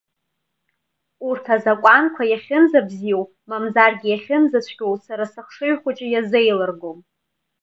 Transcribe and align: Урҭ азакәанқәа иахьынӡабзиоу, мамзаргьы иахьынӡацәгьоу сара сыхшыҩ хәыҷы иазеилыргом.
Урҭ 1.27 1.45
азакәанқәа 1.55 2.23
иахьынӡабзиоу, 2.27 3.23
мамзаргьы 3.49 4.07
иахьынӡацәгьоу 4.09 4.95
сара 5.05 5.25
сыхшыҩ 5.33 5.75
хәыҷы 5.81 6.07
иазеилыргом. 6.09 6.99